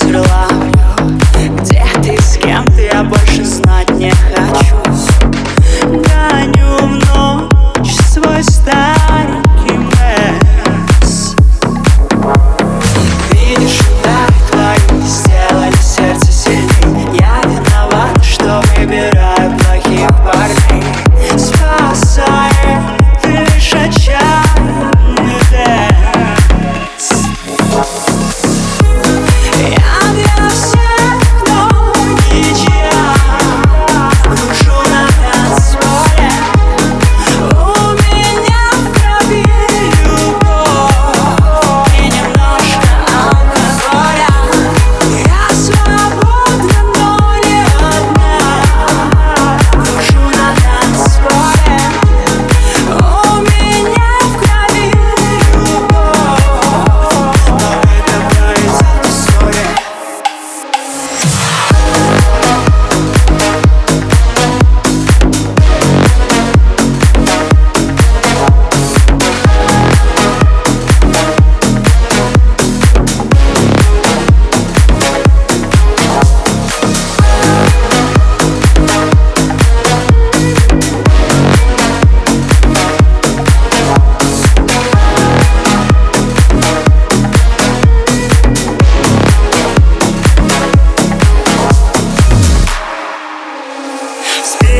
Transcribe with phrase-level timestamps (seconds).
[0.00, 0.47] to the light.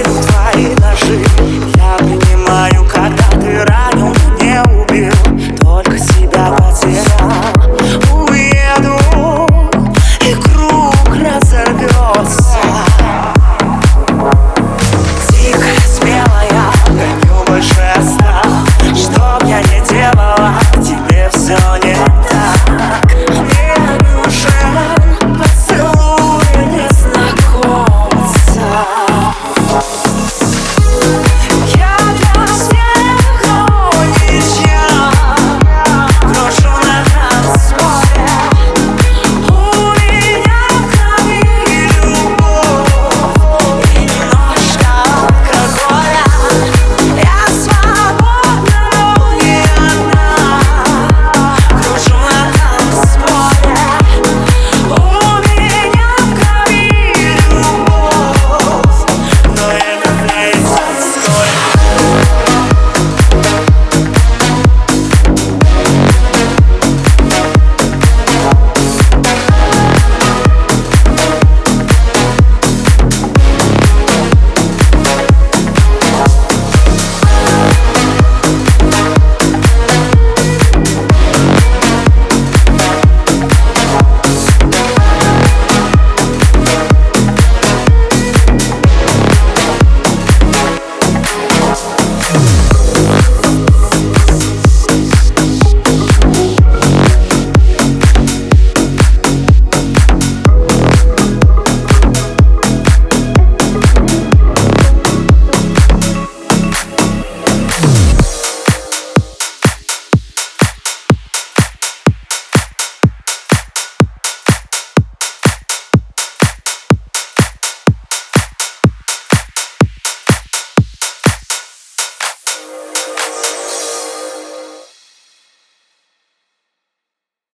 [0.03, 1.25] Твои ножи.
[1.77, 1.88] Я